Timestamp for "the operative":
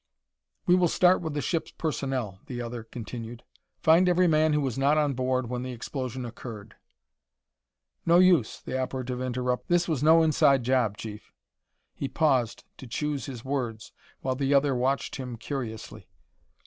8.59-9.21